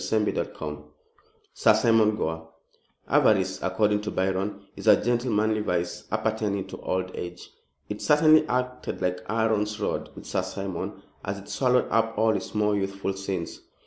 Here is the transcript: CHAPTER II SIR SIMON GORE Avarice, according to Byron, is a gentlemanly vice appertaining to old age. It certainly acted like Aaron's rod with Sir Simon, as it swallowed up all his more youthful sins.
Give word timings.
CHAPTER 0.03 0.29
II 0.59 0.77
SIR 1.53 1.73
SIMON 1.75 2.15
GORE 2.15 2.49
Avarice, 3.07 3.59
according 3.61 4.01
to 4.01 4.09
Byron, 4.09 4.65
is 4.75 4.87
a 4.87 4.99
gentlemanly 4.99 5.59
vice 5.61 6.05
appertaining 6.11 6.65
to 6.69 6.81
old 6.81 7.11
age. 7.13 7.51
It 7.87 8.01
certainly 8.01 8.47
acted 8.47 8.99
like 8.99 9.19
Aaron's 9.29 9.79
rod 9.79 10.09
with 10.15 10.25
Sir 10.25 10.41
Simon, 10.41 11.03
as 11.23 11.37
it 11.37 11.49
swallowed 11.49 11.87
up 11.91 12.17
all 12.17 12.33
his 12.33 12.55
more 12.55 12.75
youthful 12.75 13.13
sins. 13.13 13.61